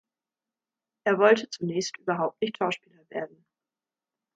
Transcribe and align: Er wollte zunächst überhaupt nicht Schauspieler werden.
Er 1.03 1.19
wollte 1.19 1.47
zunächst 1.51 1.95
überhaupt 1.99 2.41
nicht 2.41 2.57
Schauspieler 2.57 3.07
werden. 3.11 3.45